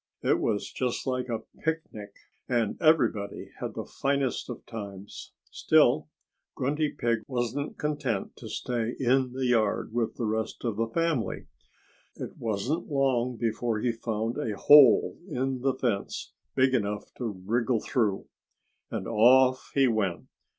It 0.23 0.39
was 0.39 0.71
just 0.71 1.05
like 1.05 1.29
a 1.29 1.43
picnic. 1.63 2.15
And 2.49 2.75
everybody 2.81 3.51
had 3.59 3.75
the 3.75 3.85
finest 3.85 4.49
of 4.49 4.65
times. 4.65 5.31
Still, 5.51 6.09
Grunty 6.55 6.89
Pig 6.91 7.19
wasn't 7.27 7.77
content 7.77 8.35
to 8.37 8.49
stay 8.49 8.95
in 8.97 9.33
the 9.33 9.45
yard 9.45 9.93
with 9.93 10.15
the 10.15 10.25
rest 10.25 10.65
of 10.65 10.77
the 10.77 10.87
family. 10.87 11.45
It 12.15 12.35
wasn't 12.39 12.89
long 12.89 13.37
before 13.37 13.77
he 13.79 13.91
found 13.91 14.39
a 14.39 14.57
hole 14.57 15.19
in 15.27 15.61
the 15.61 15.75
fence 15.75 16.33
big 16.55 16.73
enough 16.73 17.13
to 17.19 17.39
wriggle 17.45 17.79
through. 17.81 18.25
And 18.89 19.07
off 19.07 19.69
he 19.75 19.87
went. 19.87 20.29